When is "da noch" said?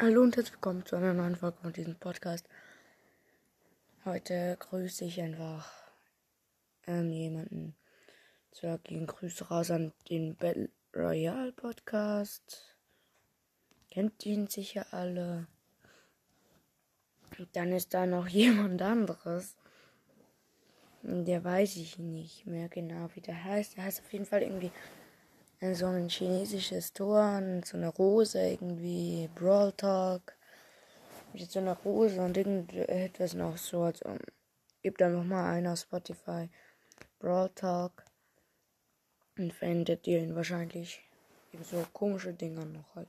17.92-18.28